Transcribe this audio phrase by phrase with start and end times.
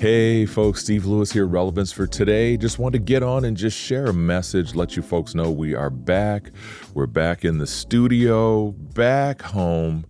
[0.00, 2.56] Hey folks, Steve Lewis here, Relevance for Today.
[2.56, 5.74] Just want to get on and just share a message, let you folks know we
[5.74, 6.52] are back.
[6.94, 10.06] We're back in the studio, back home.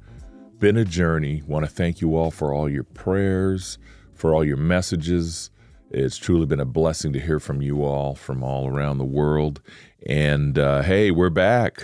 [0.61, 1.43] Been a journey.
[1.45, 3.79] Want to thank you all for all your prayers,
[4.15, 5.51] for all your messages.
[5.91, 9.61] It's truly been a blessing to hear from you all from all around the world.
[10.07, 11.83] And uh, hey, we're back.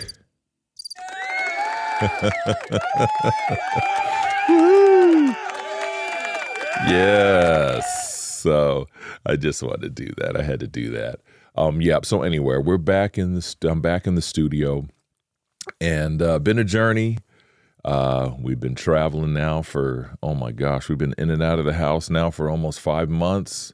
[6.85, 8.06] Yes.
[8.47, 8.87] So
[9.25, 10.37] I just wanted to do that.
[10.37, 11.19] I had to do that.
[11.57, 11.99] Um, yeah.
[12.03, 13.41] So anyway, we're back in the.
[13.41, 14.87] St- I'm back in the studio,
[15.81, 17.17] and uh, been a journey.
[17.83, 21.65] Uh, we've been traveling now for oh my gosh, we've been in and out of
[21.65, 23.73] the house now for almost five months,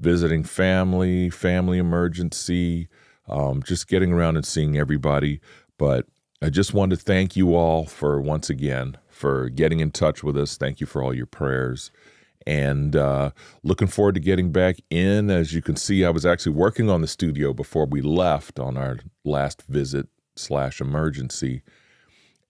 [0.00, 2.88] visiting family, family emergency,
[3.28, 5.38] um, just getting around and seeing everybody.
[5.78, 6.06] But
[6.42, 10.36] I just wanted to thank you all for once again for getting in touch with
[10.36, 10.56] us.
[10.56, 11.92] Thank you for all your prayers
[12.48, 13.30] and uh,
[13.62, 15.30] looking forward to getting back in.
[15.30, 18.78] As you can see, I was actually working on the studio before we left on
[18.78, 21.62] our last visit slash emergency,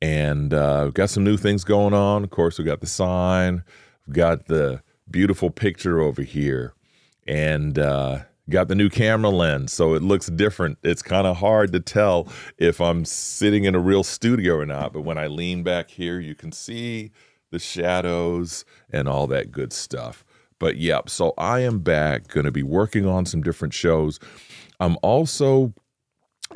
[0.00, 2.22] and uh, got some new things going on.
[2.22, 3.64] Of course, we got the sign,
[4.06, 6.74] we've got the beautiful picture over here,
[7.26, 10.78] and uh, got the new camera lens, so it looks different.
[10.84, 14.92] It's kind of hard to tell if I'm sitting in a real studio or not,
[14.92, 17.10] but when I lean back here, you can see
[17.50, 20.24] the shadows and all that good stuff.
[20.58, 24.18] But yep, so I am back, going to be working on some different shows.
[24.80, 25.72] I'm also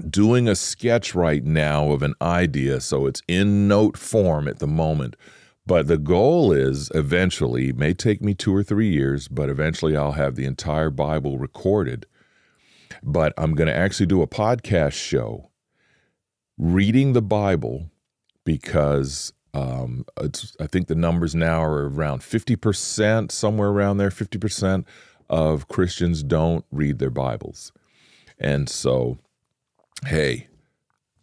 [0.09, 4.67] doing a sketch right now of an idea, so it's in note form at the
[4.67, 5.17] moment.
[5.65, 10.13] But the goal is eventually, may take me two or three years, but eventually I'll
[10.13, 12.07] have the entire Bible recorded.
[13.03, 15.51] But I'm going to actually do a podcast show
[16.59, 17.91] reading the Bible
[18.45, 24.85] because um, I think the numbers now are around 50%, somewhere around there, 50%
[25.29, 27.73] of Christians don't read their Bibles.
[28.39, 29.19] And so,
[30.07, 30.49] hey,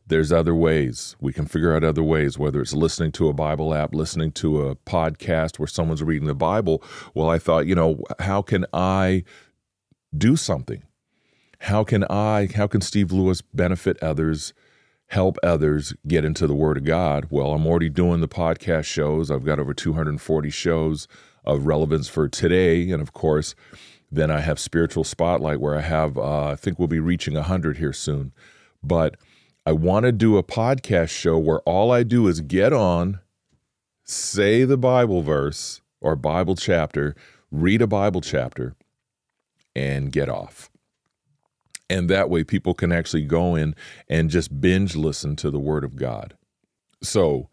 [0.07, 1.15] there's other ways.
[1.19, 4.67] We can figure out other ways, whether it's listening to a Bible app, listening to
[4.67, 6.83] a podcast where someone's reading the Bible.
[7.13, 9.23] Well, I thought, you know, how can I
[10.15, 10.83] do something?
[11.61, 14.53] How can I, how can Steve Lewis benefit others?
[15.09, 17.27] Help others get into the Word of God.
[17.29, 19.31] Well, I'm already doing the podcast shows.
[19.31, 21.07] I've got over 240 shows
[21.43, 22.89] of relevance for today.
[22.91, 23.55] And of course,
[24.11, 27.77] then I have Spiritual Spotlight, where I have, uh, I think we'll be reaching 100
[27.77, 28.33] here soon.
[28.83, 29.15] But
[29.65, 33.19] I want to do a podcast show where all I do is get on,
[34.03, 37.15] say the Bible verse or Bible chapter,
[37.51, 38.75] read a Bible chapter,
[39.75, 40.69] and get off
[41.89, 43.75] and that way people can actually go in
[44.07, 46.35] and just binge listen to the word of God.
[47.01, 47.49] So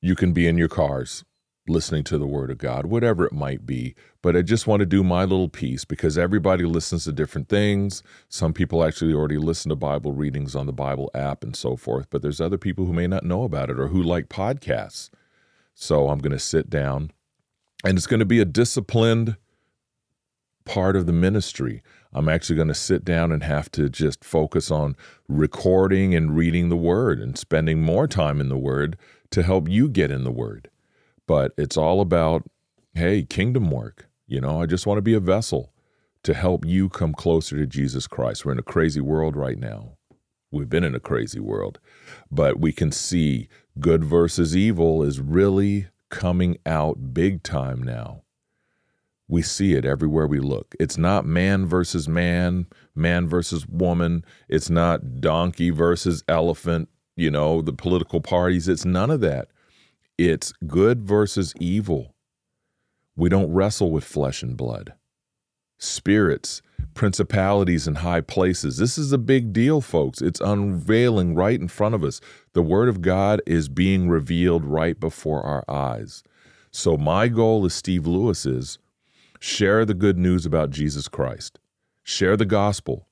[0.00, 1.24] you can be in your cars
[1.68, 3.94] listening to the word of God, whatever it might be.
[4.20, 8.02] But I just want to do my little piece because everybody listens to different things.
[8.28, 12.08] Some people actually already listen to Bible readings on the Bible app and so forth,
[12.10, 15.10] but there's other people who may not know about it or who like podcasts.
[15.74, 17.12] So I'm going to sit down
[17.84, 19.36] and it's going to be a disciplined
[20.64, 21.82] part of the ministry.
[22.12, 24.96] I'm actually going to sit down and have to just focus on
[25.28, 28.96] recording and reading the Word and spending more time in the Word
[29.30, 30.68] to help you get in the Word.
[31.26, 32.44] But it's all about,
[32.94, 34.08] hey, kingdom work.
[34.26, 35.72] You know, I just want to be a vessel
[36.22, 38.44] to help you come closer to Jesus Christ.
[38.44, 39.96] We're in a crazy world right now.
[40.50, 41.80] We've been in a crazy world,
[42.30, 43.48] but we can see
[43.80, 48.22] good versus evil is really coming out big time now
[49.32, 50.74] we see it everywhere we look.
[50.78, 54.26] It's not man versus man, man versus woman.
[54.46, 58.68] It's not donkey versus elephant, you know, the political parties.
[58.68, 59.48] It's none of that.
[60.18, 62.14] It's good versus evil.
[63.16, 64.92] We don't wrestle with flesh and blood.
[65.78, 66.60] Spirits,
[66.92, 68.76] principalities and high places.
[68.76, 70.20] This is a big deal, folks.
[70.20, 72.20] It's unveiling right in front of us.
[72.52, 76.22] The Word of God is being revealed right before our eyes.
[76.70, 78.78] So, my goal as Steve Lewis is
[79.44, 81.58] Share the good news about Jesus Christ.
[82.04, 83.08] Share the gospel.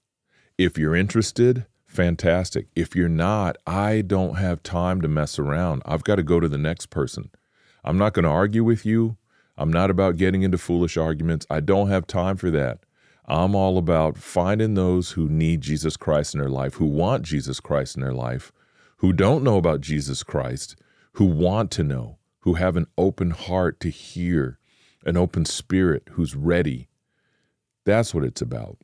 [0.57, 2.69] If you're interested, fantastic.
[2.77, 5.83] If you're not, I don't have time to mess around.
[5.85, 7.33] I've got to go to the next person.
[7.83, 9.17] I'm not going to argue with you.
[9.59, 11.49] I'm not about getting into foolish arguments.
[11.51, 12.79] I don't have time for that.
[13.27, 17.59] I'm all about finding those who need Jesus Christ in their life, who want Jesus
[17.59, 18.53] Christ in their life,
[18.99, 20.77] who don't know about Jesus Christ,
[21.15, 24.60] who want to know, who have an open heart to hear,
[25.05, 26.89] an open spirit who's ready.
[27.85, 28.79] That's what it's about.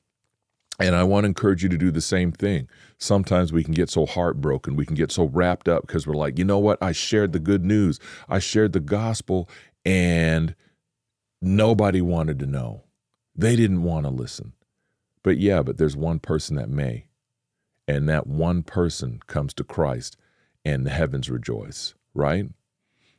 [0.78, 2.68] And I want to encourage you to do the same thing.
[2.98, 6.38] Sometimes we can get so heartbroken, we can get so wrapped up because we're like,
[6.38, 6.82] you know what?
[6.82, 7.98] I shared the good news,
[8.28, 9.48] I shared the gospel,
[9.84, 10.54] and
[11.40, 12.82] nobody wanted to know.
[13.34, 14.52] They didn't want to listen.
[15.22, 17.06] But yeah, but there's one person that may.
[17.88, 20.16] And that one person comes to Christ,
[20.64, 22.46] and the heavens rejoice, right?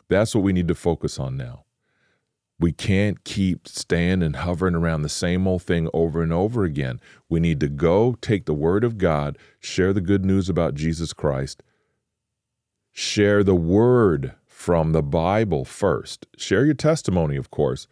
[0.10, 1.64] That's what we need to focus on now.
[2.60, 7.00] We can't keep staying and hovering around the same old thing over and over again.
[7.30, 11.14] We need to go take the word of God, share the good news about Jesus
[11.14, 11.62] Christ,
[12.92, 16.26] share the word from the Bible first.
[16.36, 17.88] Share your testimony, of course.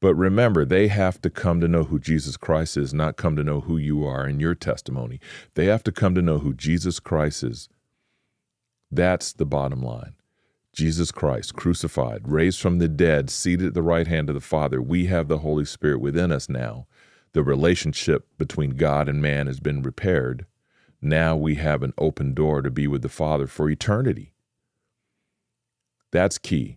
[0.00, 3.44] But remember, they have to come to know who Jesus Christ is, not come to
[3.44, 5.20] know who you are in your testimony.
[5.54, 7.68] They have to come to know who Jesus Christ is.
[8.90, 10.14] That's the bottom line.
[10.76, 14.82] Jesus Christ, crucified, raised from the dead, seated at the right hand of the Father.
[14.82, 16.86] We have the Holy Spirit within us now.
[17.32, 20.44] The relationship between God and man has been repaired.
[21.00, 24.34] Now we have an open door to be with the Father for eternity.
[26.12, 26.76] That's key.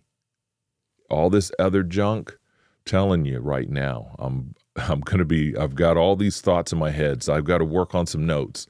[1.10, 2.38] All this other junk,
[2.86, 6.78] telling you right now, I'm I'm going to be I've got all these thoughts in
[6.78, 8.66] my head, so I've got to work on some notes.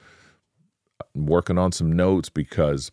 [1.14, 2.90] I'm working on some notes because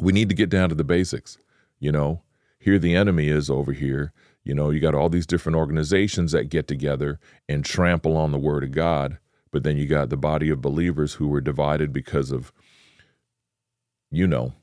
[0.00, 1.38] we need to get down to the basics.
[1.80, 2.22] You know,
[2.58, 4.12] here the enemy is over here.
[4.44, 8.38] You know, you got all these different organizations that get together and trample on the
[8.38, 9.18] word of God,
[9.50, 12.52] but then you got the body of believers who were divided because of,
[14.10, 14.54] you know,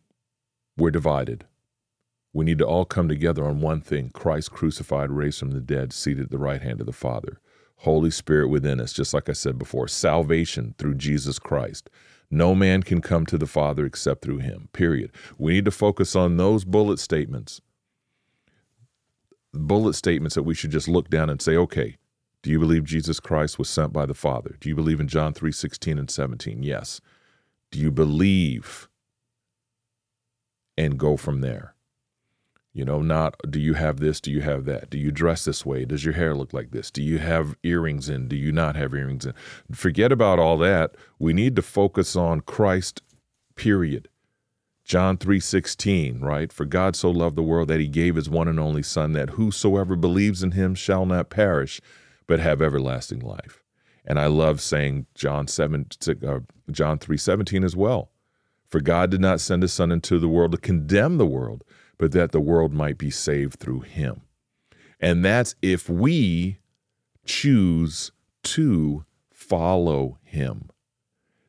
[0.78, 1.46] we're divided.
[2.34, 5.94] We need to all come together on one thing Christ crucified, raised from the dead,
[5.94, 7.40] seated at the right hand of the Father.
[7.78, 11.90] Holy Spirit within us, just like I said before, salvation through Jesus Christ.
[12.32, 15.12] No man can come to the Father except through him, period.
[15.38, 17.62] We need to focus on those bullet statements.
[19.54, 21.98] Bullet statements that we should just look down and say, okay,
[22.42, 24.56] do you believe Jesus Christ was sent by the Father?
[24.60, 26.62] Do you believe in John 3 16 and 17?
[26.62, 27.02] Yes.
[27.72, 28.90] Do you believe?
[30.78, 31.75] And go from there.
[32.76, 34.20] You know, not do you have this?
[34.20, 34.90] Do you have that?
[34.90, 35.86] Do you dress this way?
[35.86, 36.92] Does your hair look like this?
[36.92, 38.28] Do you have earrings in?
[38.28, 39.34] Do you not have earrings in?
[39.72, 40.96] Forget about all that.
[41.18, 43.02] We need to focus on Christ,
[43.56, 44.10] period.
[44.84, 46.52] John 3:16, right?
[46.52, 49.32] For God so loved the world that he gave his one and only son that
[49.32, 51.80] whosoever believes in him shall not perish
[52.28, 53.64] but have everlasting life.
[54.04, 55.88] And I love saying John 7
[56.28, 56.40] uh,
[56.70, 58.12] John 3:17 as well.
[58.68, 61.64] For God did not send his son into the world to condemn the world,
[61.98, 64.22] but that the world might be saved through him.
[65.00, 66.60] And that's if we
[67.26, 68.12] choose
[68.44, 70.70] to follow him.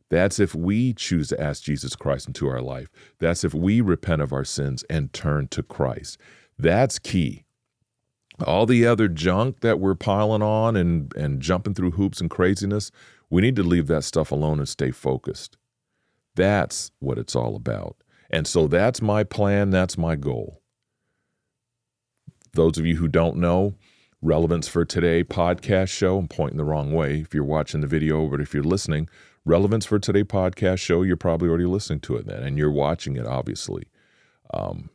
[0.08, 2.88] That's if we choose to ask Jesus Christ into our life.
[3.18, 6.18] That's if we repent of our sins and turn to Christ.
[6.58, 7.44] That's key.
[8.44, 12.90] All the other junk that we're piling on and, and jumping through hoops and craziness,
[13.30, 15.56] we need to leave that stuff alone and stay focused.
[16.34, 17.96] That's what it's all about.
[18.30, 20.62] And so that's my plan, that's my goal.
[22.52, 23.74] Those of you who don't know,
[24.22, 28.26] Relevance for Today podcast show, I'm pointing the wrong way if you're watching the video,
[28.28, 29.08] but if you're listening,
[29.44, 33.16] Relevance for Today podcast show, you're probably already listening to it then, and you're watching
[33.16, 33.84] it, obviously.
[34.52, 34.90] Um,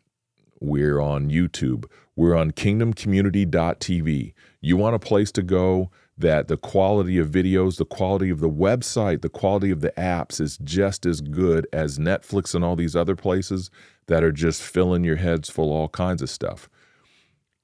[0.60, 1.86] we're on YouTube.
[2.16, 4.34] We're on kingdomcommunity.tv.
[4.60, 8.50] You want a place to go that the quality of videos, the quality of the
[8.50, 12.96] website, the quality of the apps is just as good as Netflix and all these
[12.96, 13.72] other places
[14.08, 16.70] that are just filling your heads full of all kinds of stuff.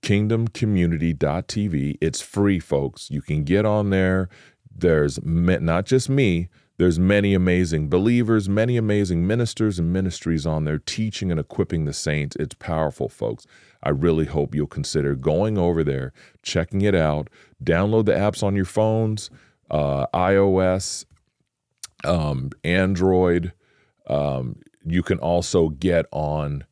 [0.01, 1.97] KingdomCommunity.tv.
[1.99, 3.11] It's free, folks.
[3.11, 4.29] You can get on there.
[4.73, 10.77] There's not just me, there's many amazing believers, many amazing ministers and ministries on there
[10.77, 12.35] teaching and equipping the saints.
[12.35, 13.47] It's powerful, folks.
[13.81, 17.29] I really hope you'll consider going over there, checking it out.
[17.63, 19.31] Download the apps on your phones,
[19.71, 21.05] uh, iOS,
[22.03, 23.53] um, Android.
[24.05, 26.63] Um, you can also get on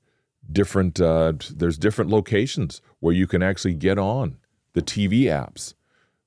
[0.51, 4.37] different, uh, there's different locations where you can actually get on
[4.73, 5.73] the TV apps,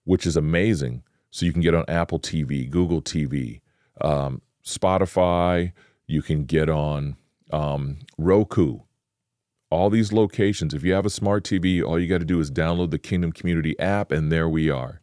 [0.02, 1.04] which is amazing.
[1.30, 3.60] So you can get on Apple TV, Google TV,
[4.00, 5.72] um, Spotify.
[6.06, 7.16] You can get on
[7.50, 8.80] um, Roku.
[9.70, 10.72] All these locations.
[10.72, 13.32] If you have a smart TV, all you got to do is download the Kingdom
[13.32, 15.00] Community app, and there we are.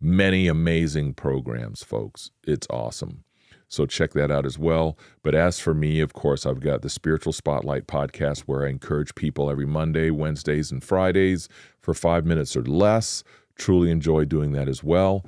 [0.00, 2.30] Many amazing programs, folks.
[2.44, 3.24] It's awesome.
[3.70, 4.98] So check that out as well.
[5.22, 9.14] But as for me, of course, I've got the Spiritual Spotlight podcast where I encourage
[9.14, 11.48] people every Monday, Wednesdays, and Fridays
[11.80, 13.22] for five minutes or less.
[13.54, 15.24] Truly enjoy doing that as well.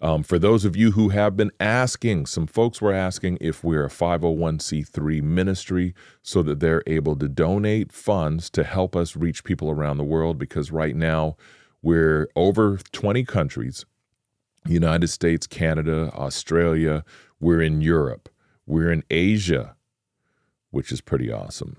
[0.00, 3.84] Um, for those of you who have been asking, some folks were asking if we're
[3.84, 9.70] a 501c3 ministry so that they're able to donate funds to help us reach people
[9.70, 11.36] around the world because right now
[11.82, 13.84] we're over 20 countries
[14.66, 17.04] United States, Canada, Australia,
[17.40, 18.28] we're in Europe,
[18.66, 19.74] we're in Asia,
[20.70, 21.76] which is pretty awesome.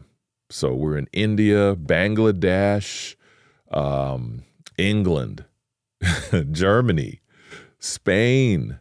[0.49, 3.15] So we're in India, Bangladesh,
[3.71, 4.43] um,
[4.77, 5.45] England,
[6.51, 7.18] Germany,
[7.79, 8.79] Spain.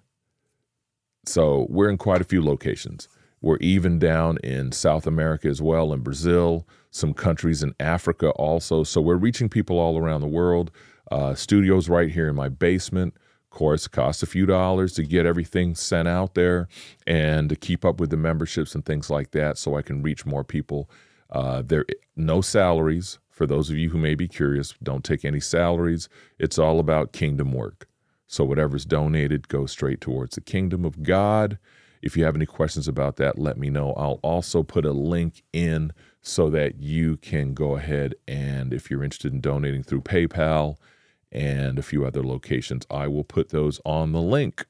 [1.24, 3.08] So we're in quite a few locations.
[3.40, 8.82] We're even down in South America as well, in Brazil, some countries in Africa also.
[8.82, 10.70] So we're reaching people all around the world.
[11.10, 13.14] Uh, studios right here in my basement.
[13.50, 16.68] Of course, it costs a few dollars to get everything sent out there
[17.06, 20.26] and to keep up with the memberships and things like that so I can reach
[20.26, 20.90] more people.
[21.30, 21.86] Uh, there
[22.16, 24.74] no salaries for those of you who may be curious.
[24.82, 26.08] Don't take any salaries.
[26.38, 27.87] It's all about kingdom work.
[28.28, 31.58] So whatever's donated goes straight towards the kingdom of God.
[32.02, 33.94] If you have any questions about that, let me know.
[33.94, 39.02] I'll also put a link in so that you can go ahead and, if you're
[39.02, 40.76] interested in donating through PayPal
[41.32, 44.66] and a few other locations, I will put those on the link.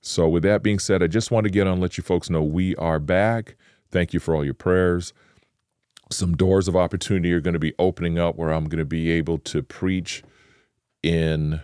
[0.00, 2.30] So, with that being said, I just want to get on and let you folks
[2.30, 3.56] know we are back.
[3.90, 5.12] Thank you for all your prayers.
[6.10, 9.10] Some doors of opportunity are going to be opening up where I'm going to be
[9.10, 10.22] able to preach
[11.02, 11.60] in,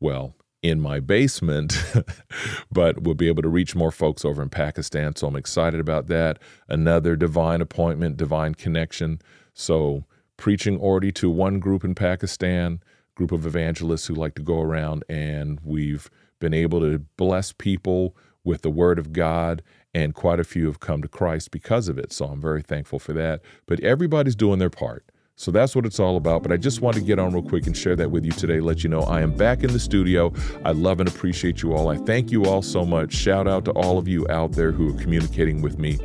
[0.00, 0.34] well,
[0.68, 1.82] in my basement,
[2.72, 5.14] but we'll be able to reach more folks over in Pakistan.
[5.16, 6.38] So I'm excited about that.
[6.68, 9.20] Another divine appointment, divine connection.
[9.54, 10.04] So
[10.36, 12.80] preaching already to one group in Pakistan,
[13.14, 18.16] group of evangelists who like to go around, and we've been able to bless people
[18.44, 19.62] with the word of God,
[19.94, 22.12] and quite a few have come to Christ because of it.
[22.12, 23.40] So I'm very thankful for that.
[23.66, 25.04] But everybody's doing their part.
[25.38, 26.42] So that's what it's all about.
[26.42, 28.58] But I just want to get on real quick and share that with you today,
[28.60, 30.32] let you know I am back in the studio.
[30.64, 31.88] I love and appreciate you all.
[31.88, 33.12] I thank you all so much.
[33.12, 35.98] Shout out to all of you out there who are communicating with me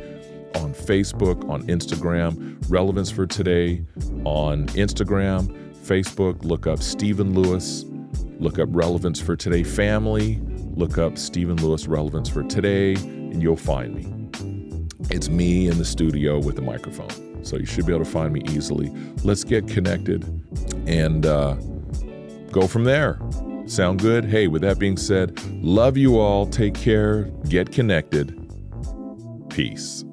[0.56, 3.82] on Facebook, on Instagram, Relevance for Today,
[4.24, 6.44] on Instagram, Facebook.
[6.44, 7.86] Look up Stephen Lewis,
[8.38, 10.40] look up Relevance for Today Family,
[10.74, 14.21] look up Stephen Lewis Relevance for Today, and you'll find me.
[15.10, 17.44] It's me in the studio with the microphone.
[17.44, 18.90] So you should be able to find me easily.
[19.24, 20.24] Let's get connected
[20.86, 21.54] and uh,
[22.50, 23.18] go from there.
[23.66, 24.24] Sound good?
[24.24, 26.46] Hey, with that being said, love you all.
[26.46, 27.24] Take care.
[27.48, 28.38] Get connected.
[29.48, 30.04] Peace.